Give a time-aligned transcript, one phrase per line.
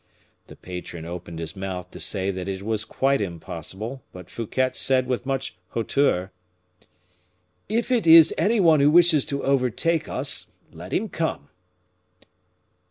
[0.47, 5.05] The patron opened his mouth to say that it was quite impossible, but Fouquet said
[5.05, 6.31] with much hauteur,
[7.69, 11.49] "If it is any one who wishes to overtake us, let him come."